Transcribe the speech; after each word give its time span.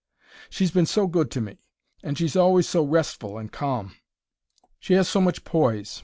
She's 0.49 0.71
been 0.71 0.87
so 0.87 1.05
good 1.05 1.29
to 1.29 1.41
me! 1.41 1.59
And 2.01 2.17
she's 2.17 2.35
always 2.35 2.67
so 2.67 2.83
restful 2.83 3.37
and 3.37 3.51
calm 3.51 3.97
she 4.79 4.95
has 4.95 5.07
so 5.07 5.21
much 5.21 5.43
poise. 5.43 5.99